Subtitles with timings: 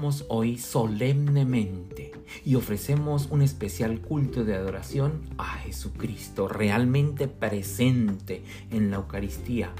[0.00, 2.12] celebramos hoy solemnemente
[2.42, 9.70] y ofrecemos un especial culto de adoración a Jesucristo, realmente presente en la Eucaristía,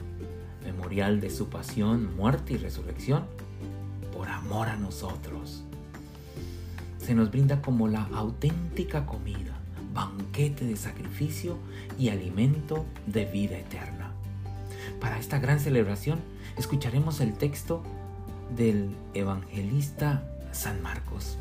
[0.63, 3.25] memorial de su pasión, muerte y resurrección,
[4.13, 5.65] por amor a nosotros.
[6.99, 9.59] Se nos brinda como la auténtica comida,
[9.95, 11.57] banquete de sacrificio
[11.99, 14.13] y alimento de vida eterna.
[15.01, 16.21] Para esta gran celebración
[16.59, 17.83] escucharemos el texto
[18.57, 20.23] del evangelista
[20.53, 21.39] San Marcos.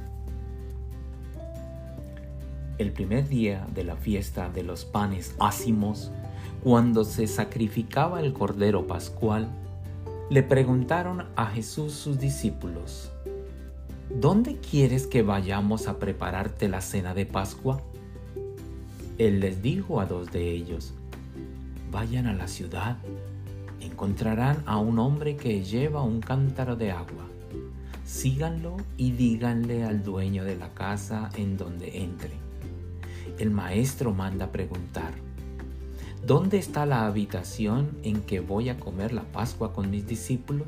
[2.77, 6.11] El primer día de la fiesta de los panes ácimos,
[6.63, 9.49] cuando se sacrificaba el cordero pascual,
[10.29, 13.11] le preguntaron a Jesús sus discípulos,
[14.09, 17.81] ¿Dónde quieres que vayamos a prepararte la cena de Pascua?
[19.17, 20.93] Él les dijo a dos de ellos,
[21.91, 22.97] vayan a la ciudad
[23.89, 27.25] encontrarán a un hombre que lleva un cántaro de agua.
[28.05, 32.31] Síganlo y díganle al dueño de la casa en donde entre.
[33.37, 35.13] El maestro manda preguntar,
[36.25, 40.67] ¿dónde está la habitación en que voy a comer la Pascua con mis discípulos?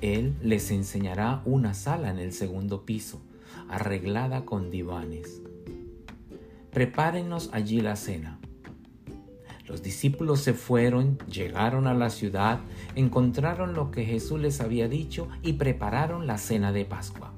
[0.00, 3.20] Él les enseñará una sala en el segundo piso,
[3.68, 5.40] arreglada con divanes.
[6.72, 8.38] Prepárenos allí la cena
[9.66, 12.60] los discípulos se fueron, llegaron a la ciudad,
[12.96, 17.32] encontraron lo que Jesús les había dicho y prepararon la cena de Pascua.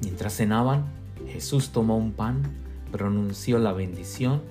[0.00, 0.84] Mientras cenaban,
[1.26, 2.42] Jesús tomó un pan,
[2.92, 4.42] pronunció la bendición,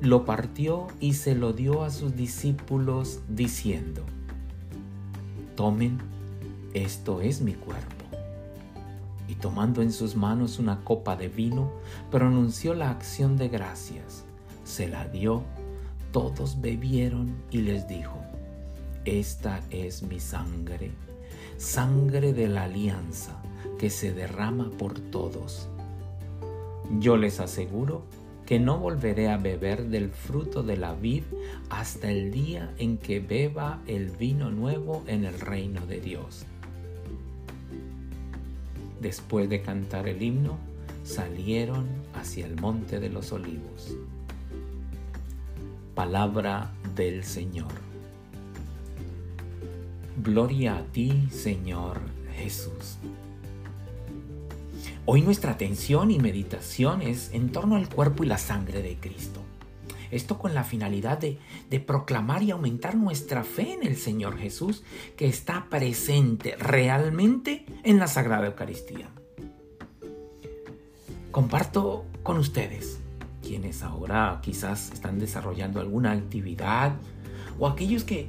[0.00, 4.02] lo partió y se lo dio a sus discípulos diciendo,
[5.56, 5.98] tomen,
[6.74, 8.04] esto es mi cuerpo.
[9.26, 11.72] Y tomando en sus manos una copa de vino,
[12.12, 14.26] pronunció la acción de gracias
[14.66, 15.44] se la dio,
[16.12, 18.20] todos bebieron y les dijo,
[19.04, 20.90] esta es mi sangre,
[21.56, 23.40] sangre de la alianza
[23.78, 25.68] que se derrama por todos.
[26.98, 28.02] Yo les aseguro
[28.44, 31.22] que no volveré a beber del fruto de la vid
[31.70, 36.44] hasta el día en que beba el vino nuevo en el reino de Dios.
[39.00, 40.58] Después de cantar el himno,
[41.04, 43.96] salieron hacia el monte de los olivos.
[45.96, 47.72] Palabra del Señor.
[50.22, 52.02] Gloria a ti, Señor
[52.34, 52.98] Jesús.
[55.06, 59.40] Hoy nuestra atención y meditación es en torno al cuerpo y la sangre de Cristo.
[60.10, 61.38] Esto con la finalidad de,
[61.70, 64.84] de, proclamar y aumentar nuestra fe en el Señor Jesús
[65.16, 69.08] que está presente realmente en la Sagrada Eucaristía.
[71.32, 72.98] Comparto con ustedes
[73.46, 76.96] quienes ahora quizás están desarrollando alguna actividad
[77.60, 78.28] o aquellos que,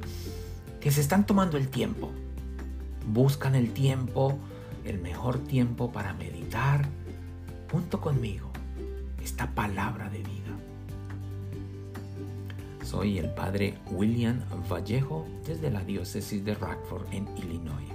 [0.80, 2.10] que se están tomando el tiempo.
[3.12, 4.38] Buscan el tiempo,
[4.84, 6.86] el mejor tiempo para meditar
[7.72, 8.50] junto conmigo
[9.22, 10.28] esta palabra de vida.
[12.84, 14.40] Soy el padre William
[14.70, 17.88] Vallejo desde la diócesis de Rockford en Illinois.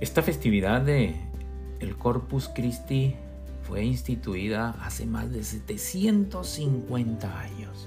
[0.00, 1.16] Esta festividad de
[1.80, 3.16] el Corpus Christi
[3.68, 7.86] fue instituida hace más de 750 años.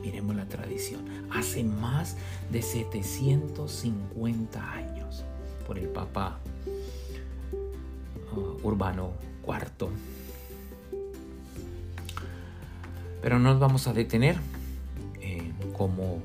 [0.00, 2.16] Miremos la tradición, hace más
[2.52, 5.24] de 750 años
[5.66, 6.38] por el Papa
[8.32, 9.10] uh, Urbano
[9.44, 9.88] IV.
[13.20, 14.36] Pero no nos vamos a detener
[15.20, 16.22] en cómo,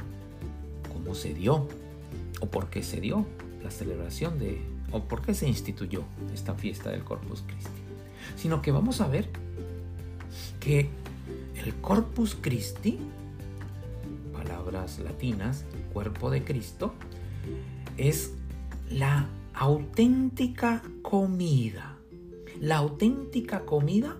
[0.93, 1.67] cómo se dio
[2.41, 3.25] o por qué se dio
[3.63, 4.61] la celebración de
[4.91, 7.82] o por qué se instituyó esta fiesta del Corpus Christi
[8.35, 9.29] sino que vamos a ver
[10.59, 10.89] que
[11.55, 12.99] el Corpus Christi,
[14.31, 16.93] palabras latinas, cuerpo de Cristo,
[17.97, 18.33] es
[18.89, 21.97] la auténtica comida.
[22.59, 24.17] La auténtica comida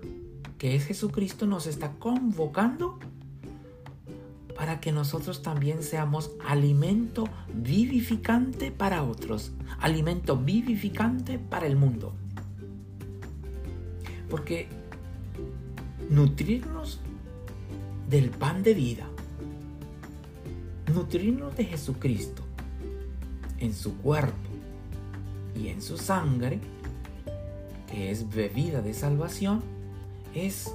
[0.58, 2.98] que es Jesucristo nos está convocando
[4.56, 12.14] para que nosotros también seamos alimento vivificante para otros, alimento vivificante para el mundo.
[14.34, 14.68] Porque
[16.10, 17.00] nutrirnos
[18.10, 19.06] del pan de vida,
[20.92, 22.42] nutrirnos de Jesucristo
[23.60, 24.50] en su cuerpo
[25.56, 26.60] y en su sangre,
[27.92, 29.62] que es bebida de salvación,
[30.34, 30.74] es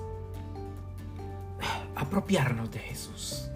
[1.97, 3.51] apropiarnos de Jesús.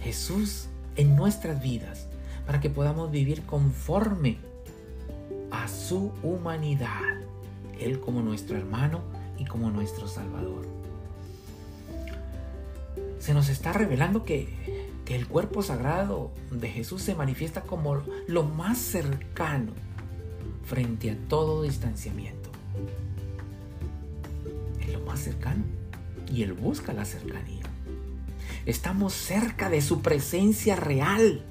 [0.00, 2.06] Jesús en nuestras vidas,
[2.46, 4.38] para que podamos vivir conforme
[5.50, 7.33] a su humanidad
[7.84, 9.02] él como nuestro hermano
[9.38, 10.66] y como nuestro Salvador.
[13.18, 18.44] Se nos está revelando que que el cuerpo sagrado de Jesús se manifiesta como lo
[18.44, 19.72] más cercano
[20.64, 22.48] frente a todo distanciamiento.
[24.80, 25.62] Es lo más cercano
[26.32, 27.64] y Él busca la cercanía.
[28.64, 31.44] Estamos cerca de su presencia real.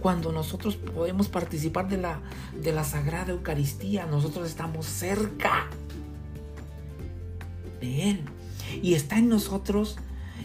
[0.00, 2.20] Cuando nosotros podemos participar de la,
[2.60, 5.68] de la Sagrada Eucaristía, nosotros estamos cerca
[7.80, 8.20] de Él.
[8.82, 9.96] Y está en nosotros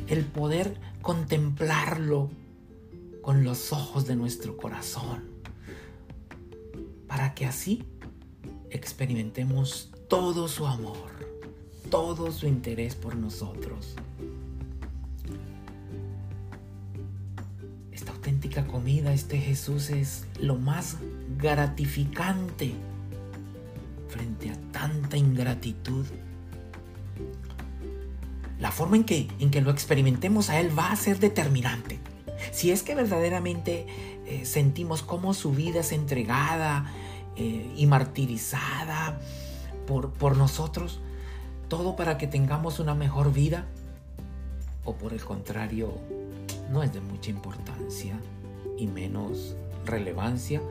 [0.07, 2.29] el poder contemplarlo
[3.21, 5.23] con los ojos de nuestro corazón.
[7.07, 7.83] Para que así
[8.69, 11.09] experimentemos todo su amor,
[11.89, 13.95] todo su interés por nosotros.
[18.49, 20.97] Comida, este Jesús es lo más
[21.37, 22.73] gratificante
[24.09, 26.05] frente a tanta ingratitud
[28.59, 31.99] la forma en que, en que lo experimentemos a Él va a ser determinante.
[32.51, 33.85] Si es que verdaderamente
[34.25, 36.91] eh, sentimos cómo su vida es entregada
[37.35, 39.19] eh, y martirizada
[39.87, 40.99] por, por nosotros,
[41.67, 43.65] todo para que tengamos una mejor vida,
[44.83, 45.93] o por el contrario,
[46.75, 48.19] no es de mucha importancia
[48.77, 49.55] y menos
[49.85, 50.61] relevancia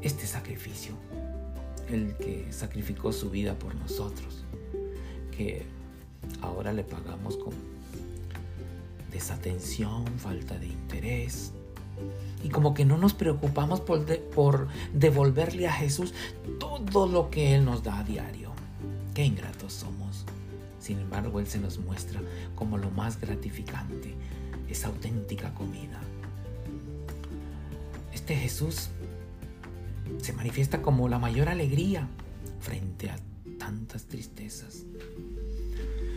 [0.00, 0.94] este sacrificio,
[1.90, 4.44] el que sacrificó su vida por nosotros,
[5.36, 5.66] que
[6.40, 7.52] ahora le pagamos con
[9.10, 11.50] desatención, falta de interés.
[12.44, 16.14] Y como que no nos preocupamos por, por devolverle a Jesús
[16.60, 18.52] todo lo que Él nos da a diario.
[19.14, 20.24] Qué ingratos somos.
[20.78, 22.20] Sin embargo, Él se nos muestra
[22.54, 24.14] como lo más gratificante,
[24.68, 26.00] esa auténtica comida.
[28.12, 28.88] Este Jesús
[30.20, 32.08] se manifiesta como la mayor alegría
[32.60, 33.16] frente a
[33.58, 34.84] tantas tristezas.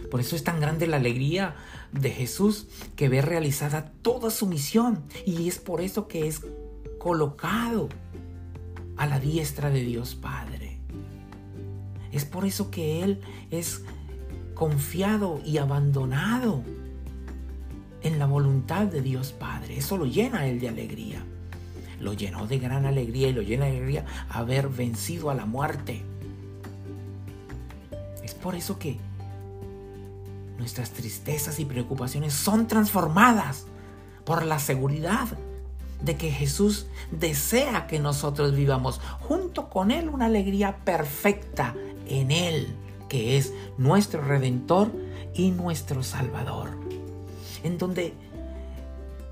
[0.09, 1.55] Por eso es tan grande la alegría
[1.93, 2.67] de Jesús
[2.97, 5.03] que ve realizada toda su misión.
[5.25, 6.41] Y es por eso que es
[6.99, 7.87] colocado
[8.97, 10.79] a la diestra de Dios Padre.
[12.11, 13.21] Es por eso que Él
[13.51, 13.83] es
[14.53, 16.63] confiado y abandonado
[18.03, 19.77] en la voluntad de Dios Padre.
[19.77, 21.23] Eso lo llena a Él de alegría.
[21.99, 26.03] Lo llenó de gran alegría y lo llena de alegría haber vencido a la muerte.
[28.23, 28.97] Es por eso que
[30.57, 33.65] nuestras tristezas y preocupaciones son transformadas
[34.25, 35.27] por la seguridad
[36.03, 41.75] de que Jesús desea que nosotros vivamos junto con Él una alegría perfecta
[42.07, 42.75] en Él,
[43.09, 44.91] que es nuestro Redentor
[45.33, 46.69] y nuestro Salvador,
[47.63, 48.13] en donde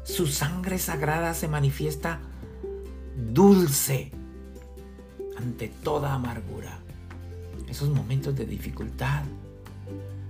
[0.03, 2.19] su sangre sagrada se manifiesta
[3.31, 4.11] dulce
[5.37, 6.79] ante toda amargura.
[7.67, 9.23] Esos momentos de dificultad,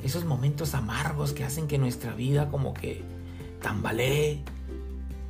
[0.04, 3.04] esos momentos amargos que hacen que nuestra vida como que
[3.62, 4.44] tambalee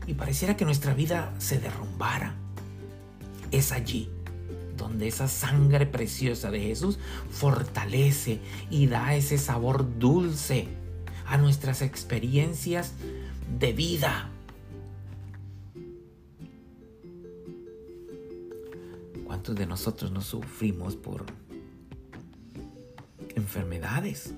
[0.08, 2.36] y pareciera que nuestra vida se derrumbara.
[3.52, 4.10] Es allí
[4.78, 6.98] donde esa sangre preciosa de Jesús
[7.30, 8.40] fortalece
[8.70, 10.68] y da ese sabor dulce
[11.30, 12.94] a nuestras experiencias
[13.60, 14.30] de vida.
[19.26, 21.26] ¿Cuántos de nosotros no sufrimos por
[23.36, 24.34] enfermedades?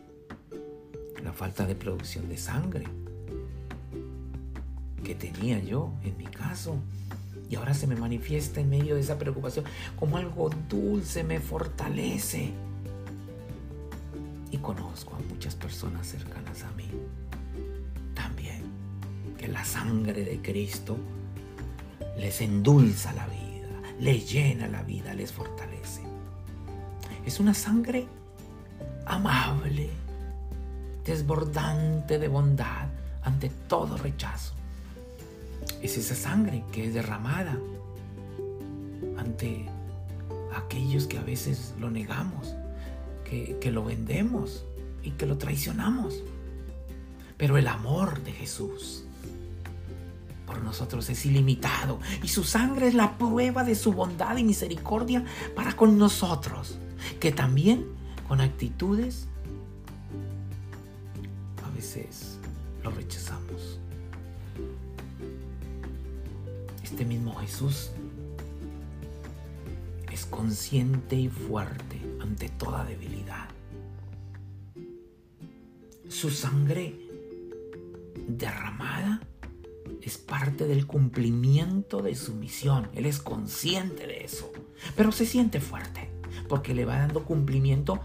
[1.23, 2.85] la falta de producción de sangre
[5.03, 6.77] que tenía yo en mi caso.
[7.49, 9.65] Y ahora se me manifiesta en medio de esa preocupación
[9.97, 12.53] como algo dulce, me fortalece.
[14.61, 16.87] Conozco a muchas personas cercanas a mí
[18.13, 18.63] también,
[19.37, 20.97] que la sangre de Cristo
[22.17, 26.01] les endulza la vida, les llena la vida, les fortalece.
[27.25, 28.07] Es una sangre
[29.05, 29.89] amable,
[31.05, 32.87] desbordante de bondad
[33.23, 34.53] ante todo rechazo.
[35.81, 37.57] Es esa sangre que es derramada
[39.17, 39.65] ante
[40.55, 42.55] aquellos que a veces lo negamos,
[43.59, 44.65] que, lo vendemos
[45.03, 46.21] y que lo traicionamos.
[47.37, 49.05] Pero el amor de Jesús
[50.45, 55.23] por nosotros es ilimitado y su sangre es la prueba de su bondad y misericordia
[55.55, 56.77] para con nosotros,
[57.19, 57.85] que también
[58.27, 59.27] con actitudes
[62.83, 63.79] lo rechazamos.
[66.83, 68.00] Este mismo Jesús es
[70.31, 73.49] consciente y fuerte ante toda debilidad.
[76.09, 76.95] Su sangre
[78.27, 79.21] derramada
[80.01, 82.89] es parte del cumplimiento de su misión.
[82.95, 84.51] Él es consciente de eso,
[84.95, 86.09] pero se siente fuerte
[86.49, 87.99] porque le va dando cumplimiento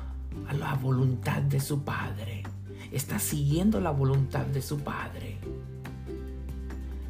[0.46, 2.42] a la voluntad de su Padre
[2.92, 5.38] está siguiendo la voluntad de su Padre.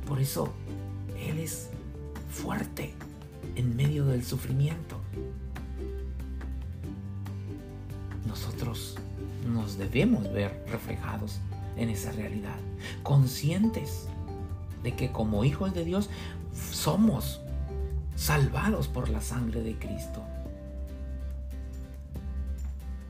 [0.06, 0.52] Por eso
[1.18, 1.70] Él es
[2.30, 2.94] fuerte
[3.54, 4.95] en medio del sufrimiento.
[9.46, 11.40] Nos debemos ver reflejados
[11.76, 12.56] en esa realidad,
[13.02, 14.08] conscientes
[14.82, 16.10] de que como hijos de Dios
[16.72, 17.40] somos
[18.14, 20.22] salvados por la sangre de Cristo.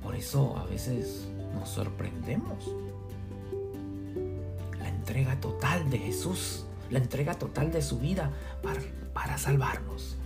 [0.03, 2.71] Por eso a veces nos sorprendemos.
[4.79, 8.31] La entrega total de Jesús, la entrega total de su vida
[8.63, 8.81] para,
[9.13, 10.17] para salvarnos.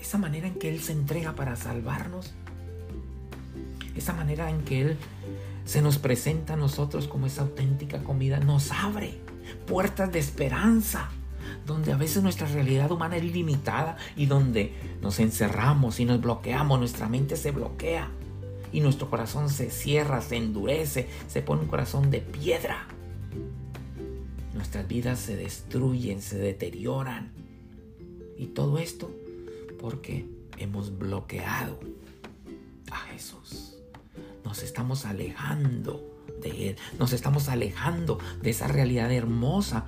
[0.00, 2.32] Esa manera en que Él se entrega para salvarnos,
[3.98, 4.96] esa manera en que Él
[5.64, 9.14] se nos presenta a nosotros como esa auténtica comida, nos abre
[9.66, 11.10] puertas de esperanza,
[11.66, 16.78] donde a veces nuestra realidad humana es limitada y donde nos encerramos y nos bloqueamos,
[16.78, 18.10] nuestra mente se bloquea
[18.72, 22.86] y nuestro corazón se cierra, se endurece, se pone un corazón de piedra.
[24.54, 27.32] Nuestras vidas se destruyen, se deterioran.
[28.36, 29.10] Y todo esto
[29.80, 30.26] porque
[30.58, 31.78] hemos bloqueado
[32.90, 33.67] a Jesús.
[34.48, 36.02] Nos estamos alejando
[36.40, 36.76] de Él.
[36.98, 39.84] Nos estamos alejando de esa realidad hermosa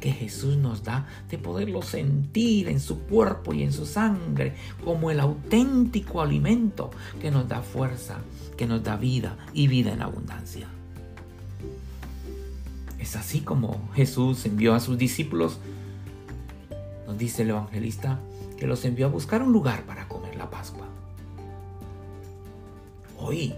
[0.00, 5.10] que Jesús nos da de poderlo sentir en su cuerpo y en su sangre como
[5.10, 8.20] el auténtico alimento que nos da fuerza,
[8.56, 10.66] que nos da vida y vida en abundancia.
[12.98, 15.58] Es así como Jesús envió a sus discípulos,
[17.06, 18.18] nos dice el evangelista,
[18.58, 20.88] que los envió a buscar un lugar para comer la Pascua.
[23.18, 23.54] Hoy,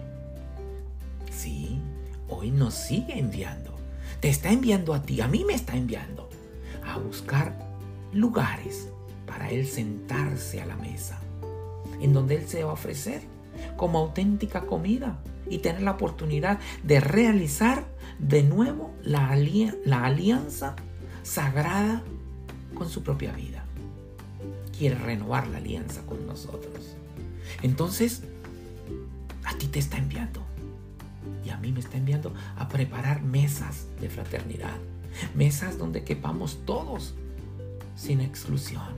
[2.36, 3.74] hoy nos sigue enviando.
[4.20, 6.28] Te está enviando a ti, a mí me está enviando
[6.86, 7.58] a buscar
[8.12, 8.88] lugares
[9.26, 11.18] para Él sentarse a la mesa,
[12.00, 13.22] en donde Él se va a ofrecer
[13.76, 17.84] como auténtica comida y tener la oportunidad de realizar
[18.18, 20.76] de nuevo la, alianza
[21.22, 22.02] sagrada
[22.74, 23.64] con su propia vida.
[24.76, 26.96] Quiere renovar la alianza con nosotros.
[27.62, 28.22] Entonces,
[29.44, 30.42] a ti te está enviando
[31.44, 34.76] y a mí me está enviando a preparar mesas de fraternidad
[35.34, 37.14] mesas donde quepamos todos,
[37.94, 38.96] sin exclusión.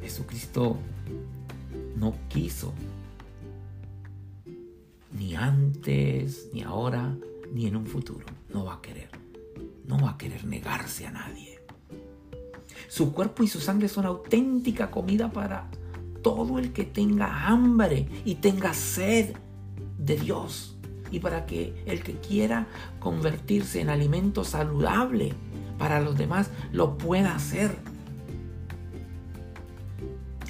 [0.00, 0.76] Jesucristo
[1.96, 2.72] no quiso,
[5.12, 7.16] ni antes, ni ahora,
[7.52, 8.26] ni en un futuro.
[8.52, 9.08] No va a querer.
[9.86, 11.60] No va a querer negarse a nadie.
[12.88, 15.68] Su cuerpo y su sangre son auténtica comida para
[16.22, 19.34] todo el que tenga hambre y tenga sed
[20.04, 20.76] de Dios
[21.10, 22.66] y para que el que quiera
[22.98, 25.32] convertirse en alimento saludable
[25.78, 27.76] para los demás lo pueda hacer.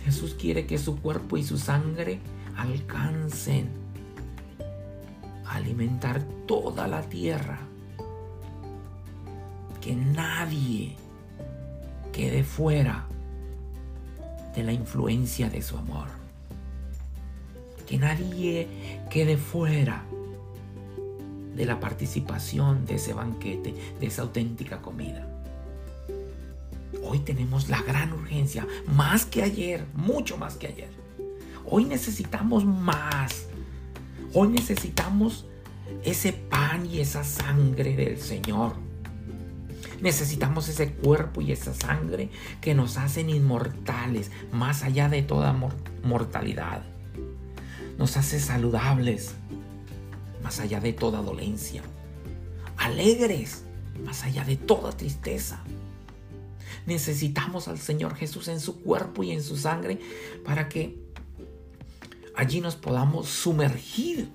[0.05, 2.21] Jesús quiere que su cuerpo y su sangre
[2.57, 3.69] alcancen
[5.47, 7.59] a alimentar toda la tierra.
[9.81, 10.97] Que nadie
[12.13, 13.07] quede fuera
[14.55, 16.24] de la influencia de su amor.
[17.87, 18.69] Que nadie
[19.11, 20.05] quede fuera
[21.55, 25.29] de la participación de ese banquete, de esa auténtica comida.
[27.03, 30.89] Hoy tenemos la gran urgencia, más que ayer, mucho más que ayer.
[31.67, 33.47] Hoy necesitamos más.
[34.33, 35.47] Hoy necesitamos
[36.03, 38.75] ese pan y esa sangre del Señor.
[40.01, 45.55] Necesitamos ese cuerpo y esa sangre que nos hacen inmortales, más allá de toda
[46.03, 46.85] mortalidad.
[47.99, 49.35] Nos hace saludables,
[50.43, 51.83] más allá de toda dolencia,
[52.77, 53.65] alegres,
[54.05, 55.63] más allá de toda tristeza.
[56.87, 60.01] Necesitamos al Señor Jesús en su cuerpo y en su sangre
[60.45, 60.99] para que
[62.35, 64.31] allí nos podamos sumergir.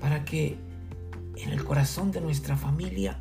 [0.00, 0.58] Para que
[1.36, 3.20] en el corazón de nuestra familia,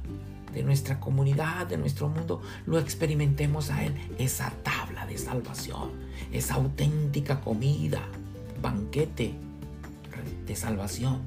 [0.54, 5.92] de nuestra comunidad, de nuestro mundo, lo experimentemos a Él, esa tabla de salvación,
[6.34, 8.02] esa auténtica comida
[8.62, 9.34] banquete
[10.46, 11.22] de salvación.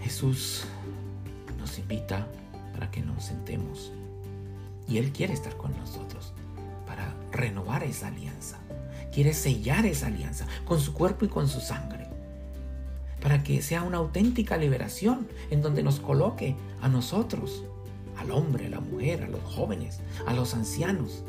[0.00, 0.64] Jesús
[1.58, 2.28] nos invita
[2.72, 3.92] para que nos sentemos
[4.88, 6.32] y Él quiere estar con nosotros
[6.86, 8.58] para renovar esa alianza.
[9.12, 12.06] Quiere sellar esa alianza con su cuerpo y con su sangre
[13.26, 17.64] para que sea una auténtica liberación en donde nos coloque a nosotros,
[18.18, 21.22] al hombre, a la mujer, a los jóvenes, a los ancianos,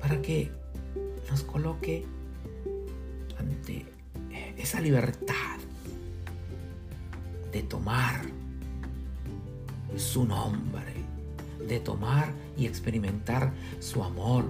[0.00, 0.50] para que
[1.30, 2.06] nos coloque
[3.38, 3.86] ante
[4.56, 5.58] esa libertad
[7.52, 8.22] de tomar
[9.96, 10.94] su nombre,
[11.66, 14.44] de tomar y experimentar su amor,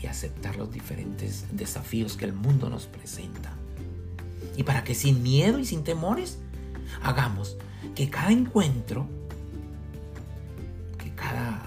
[0.00, 3.52] y aceptar los diferentes desafíos que el mundo nos presenta.
[4.56, 6.38] Y para que sin miedo y sin temores
[7.02, 7.56] hagamos
[7.98, 9.08] que cada encuentro,
[11.02, 11.60] que cada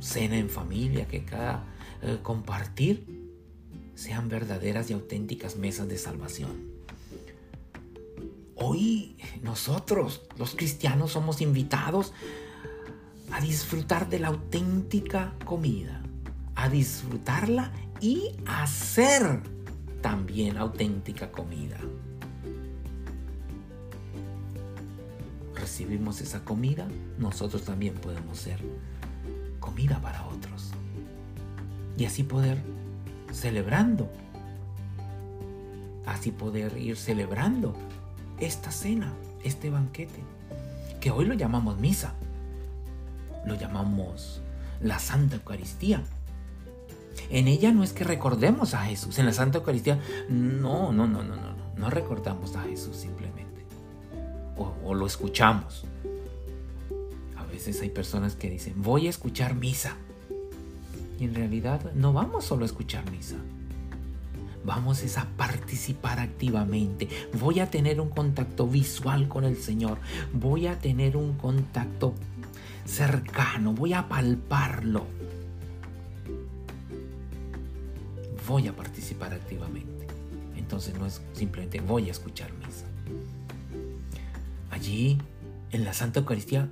[0.00, 1.62] cena en familia, que cada
[2.02, 3.06] eh, compartir
[3.94, 6.72] sean verdaderas y auténticas mesas de salvación.
[8.56, 12.12] Hoy nosotros, los cristianos, somos invitados
[13.30, 16.02] a disfrutar de la auténtica comida,
[16.56, 19.40] a disfrutarla y hacer
[20.02, 21.78] también auténtica comida.
[25.60, 26.86] Recibimos esa comida,
[27.18, 28.60] nosotros también podemos ser
[29.60, 30.70] comida para otros.
[31.96, 32.58] Y así poder
[33.32, 34.10] celebrando,
[36.06, 37.74] así poder ir celebrando
[38.38, 39.12] esta cena,
[39.44, 40.22] este banquete,
[41.00, 42.14] que hoy lo llamamos misa,
[43.44, 44.40] lo llamamos
[44.80, 46.02] la Santa Eucaristía.
[47.30, 49.98] En ella no es que recordemos a Jesús, en la Santa Eucaristía
[50.28, 53.47] no, no, no, no, no, no, no recordamos a Jesús simplemente,
[54.58, 55.84] o, lo escuchamos.
[57.36, 59.96] A veces hay personas que dicen, voy a escuchar misa.
[61.18, 63.36] Y en realidad no vamos solo a escuchar misa,
[64.64, 67.08] vamos a participar activamente.
[67.40, 69.98] Voy a tener un contacto visual con el Señor.
[70.32, 72.14] Voy a tener un contacto
[72.84, 73.72] cercano.
[73.72, 75.06] Voy a palparlo.
[78.46, 80.06] Voy a participar activamente.
[80.56, 82.84] Entonces no es simplemente voy a escuchar misa.
[84.78, 85.18] Allí,
[85.72, 86.70] en la Santa Eucaristía,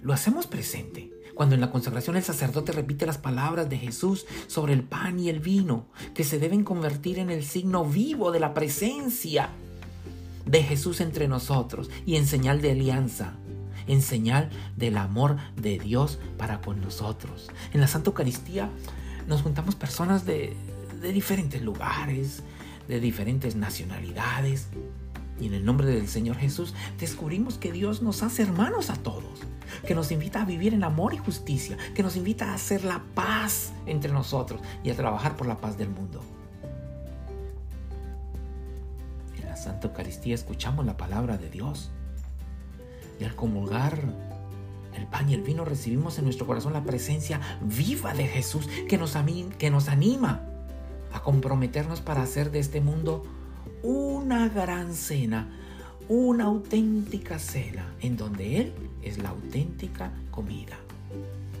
[0.00, 1.12] lo hacemos presente.
[1.34, 5.28] Cuando en la consagración el sacerdote repite las palabras de Jesús sobre el pan y
[5.28, 9.50] el vino, que se deben convertir en el signo vivo de la presencia
[10.46, 13.34] de Jesús entre nosotros y en señal de alianza,
[13.86, 17.50] en señal del amor de Dios para con nosotros.
[17.74, 18.70] En la Santa Eucaristía
[19.28, 20.56] nos juntamos personas de,
[21.02, 22.42] de diferentes lugares,
[22.88, 24.68] de diferentes nacionalidades,
[25.40, 29.40] y en el nombre del Señor Jesús descubrimos que Dios nos hace hermanos a todos
[29.86, 33.02] que nos invita a vivir en amor y justicia, que nos invita a hacer la
[33.14, 36.22] paz entre nosotros y a trabajar por la paz del mundo.
[39.40, 41.90] En la Santa Eucaristía escuchamos la palabra de Dios
[43.20, 43.98] y al comulgar
[44.94, 48.98] el pan y el vino recibimos en nuestro corazón la presencia viva de Jesús que
[48.98, 49.16] nos,
[49.58, 50.42] que nos anima
[51.12, 53.24] a comprometernos para hacer de este mundo
[53.82, 55.48] una gran cena
[56.08, 60.76] una auténtica cena en donde Él es la auténtica comida.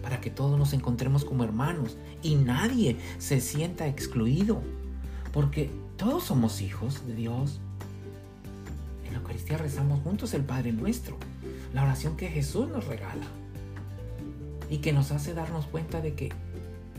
[0.02, 4.60] Para que todos nos encontremos como hermanos y nadie se sienta excluido.
[5.32, 7.60] Porque todos somos hijos de Dios.
[9.06, 11.16] En la Eucaristía rezamos juntos el Padre nuestro,
[11.72, 13.26] la oración que Jesús nos regala
[14.68, 16.30] y que nos hace darnos cuenta de que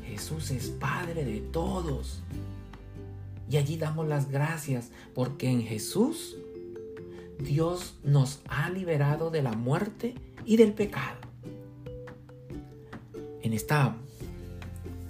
[0.07, 2.23] Jesús es Padre de todos.
[3.53, 6.37] Y allí damos las gracias porque en Jesús
[7.37, 11.19] Dios nos ha liberado de la muerte y del pecado.
[13.43, 13.95] En esta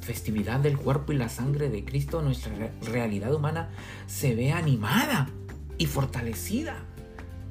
[0.01, 3.69] festividad del cuerpo y la sangre de Cristo, nuestra realidad humana
[4.07, 5.29] se ve animada
[5.77, 6.83] y fortalecida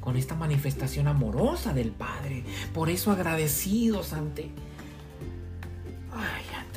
[0.03, 2.45] con esta manifestación amorosa del Padre.
[2.75, 4.51] Por eso agradecidos ante,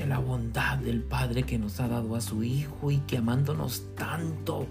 [0.04, 4.68] la bondad del Padre que nos ha dado a su Hijo y que amándonos tanto,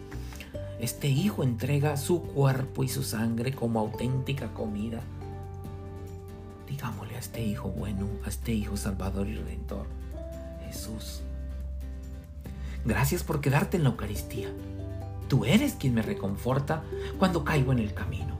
[0.78, 5.00] este Hijo entrega su cuerpo y su sangre como auténtica comida.
[6.68, 9.86] Digámosle a este Hijo bueno, a este Hijo Salvador y Redentor,
[10.66, 11.22] Jesús.
[12.84, 14.48] Gracias por quedarte en la Eucaristía.
[15.28, 16.82] Tú eres quien me reconforta
[17.18, 18.36] cuando caigo en el camino.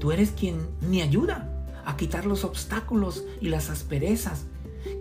[0.00, 1.46] Tú eres quien me ayuda
[1.84, 4.46] a quitar los obstáculos y las asperezas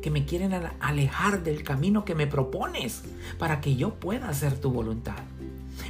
[0.01, 3.03] que me quieren alejar del camino que me propones
[3.37, 5.17] para que yo pueda hacer tu voluntad.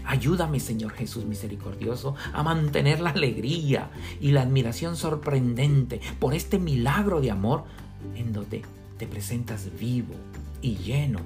[0.06, 7.22] Ayúdame, Señor Jesús misericordioso, a mantener la alegría y la admiración sorprendente por este milagro
[7.22, 7.64] de amor
[8.16, 8.64] en donde
[8.98, 10.16] te presentas vivo
[10.62, 11.20] y lleno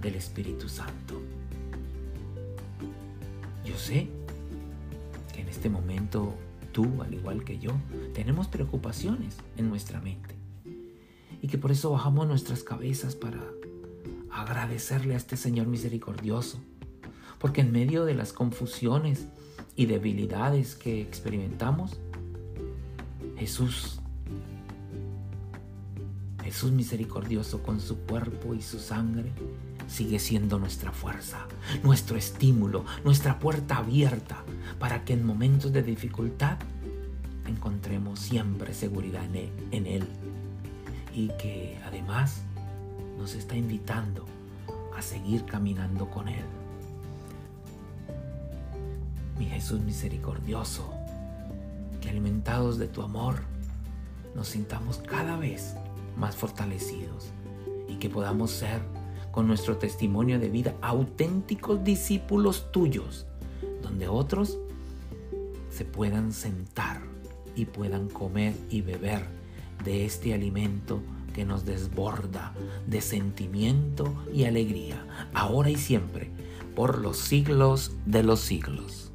[0.00, 1.20] del Espíritu Santo.
[3.64, 4.08] Yo sé
[5.34, 6.34] que en este momento
[6.72, 7.72] tú, al igual que yo,
[8.14, 10.39] tenemos preocupaciones en nuestra mente
[11.42, 13.42] y que por eso bajamos nuestras cabezas para
[14.30, 16.60] agradecerle a este Señor misericordioso.
[17.38, 19.26] Porque en medio de las confusiones
[19.76, 21.98] y debilidades que experimentamos,
[23.38, 24.00] Jesús,
[26.44, 29.32] Jesús misericordioso con su cuerpo y su sangre,
[29.88, 31.46] sigue siendo nuestra fuerza,
[31.82, 34.44] nuestro estímulo, nuestra puerta abierta
[34.78, 36.58] para que en momentos de dificultad
[37.46, 40.06] encontremos siempre seguridad en Él,
[41.20, 42.42] y que además
[43.18, 44.24] nos está invitando
[44.96, 46.44] a seguir caminando con Él.
[49.38, 50.90] Mi Jesús misericordioso,
[52.00, 53.42] que alimentados de tu amor,
[54.34, 55.76] nos sintamos cada vez
[56.16, 57.26] más fortalecidos
[57.86, 58.80] y que podamos ser
[59.30, 63.26] con nuestro testimonio de vida auténticos discípulos tuyos,
[63.82, 64.58] donde otros
[65.70, 67.02] se puedan sentar
[67.54, 69.39] y puedan comer y beber
[69.84, 71.00] de este alimento
[71.34, 72.52] que nos desborda
[72.86, 76.30] de sentimiento y alegría, ahora y siempre,
[76.74, 79.09] por los siglos de los siglos.